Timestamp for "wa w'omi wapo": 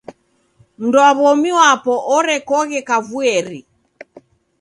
1.03-1.93